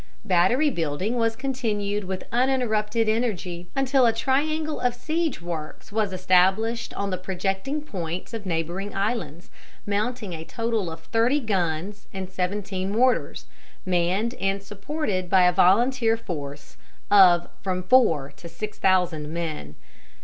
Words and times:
Battery 0.25 0.71
building 0.71 1.15
was 1.15 1.35
continued 1.35 2.05
with 2.05 2.23
uninterrupted 2.31 3.07
energy 3.07 3.69
until 3.75 4.07
a 4.07 4.11
triangle 4.11 4.79
of 4.79 4.95
siege 4.95 5.43
works 5.43 5.91
was 5.91 6.11
established 6.11 6.91
on 6.95 7.11
the 7.11 7.19
projecting 7.19 7.81
points 7.83 8.33
of 8.33 8.43
neighboring 8.43 8.95
islands, 8.95 9.51
mounting 9.85 10.33
a 10.33 10.43
total 10.43 10.89
of 10.91 11.01
thirty 11.01 11.39
guns 11.39 12.07
and 12.11 12.31
seventeen 12.31 12.89
mortars, 12.91 13.45
manned 13.85 14.33
and 14.41 14.63
supported 14.63 15.29
by 15.29 15.43
a 15.43 15.53
volunteer 15.53 16.17
force 16.17 16.77
of 17.11 17.47
from 17.61 17.83
four 17.83 18.31
to 18.37 18.49
six 18.49 18.79
thousand 18.79 19.31
men. 19.31 19.75